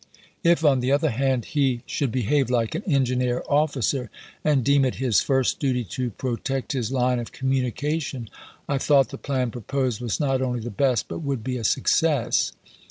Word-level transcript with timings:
If, 0.43 0.65
on 0.65 0.79
the 0.79 0.91
other 0.91 1.11
hand, 1.11 1.45
he 1.45 1.83
should 1.85 2.11
behave 2.11 2.49
like 2.49 2.73
an 2.73 2.81
engineer 2.87 3.43
officer, 3.47 4.09
and 4.43 4.63
deem 4.63 4.83
it 4.83 4.95
his 4.95 5.21
first 5.21 5.59
duty 5.59 5.83
to 5.91 6.09
protect 6.09 6.71
his 6.71 6.91
line 6.91 7.19
of 7.19 7.31
communication, 7.31 8.27
I 8.67 8.79
thought 8.79 9.09
the 9.09 9.19
plan 9.19 9.51
proposed 9.51 10.01
was 10.01 10.19
not 10.19 10.41
only 10.41 10.59
the 10.59 10.71
best, 10.71 11.07
but 11.07 11.19
would 11.19 11.43
be 11.43 11.55
a 11.55 11.63
success. 11.63 12.51